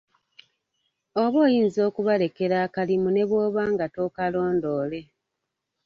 Oba 1.21 1.37
oyinza 1.47 1.79
okubalekera 1.89 2.55
akalimu 2.65 3.09
ne 3.11 3.23
bw'oba 3.29 3.63
nga 3.73 3.85
tookalondoole. 3.93 4.99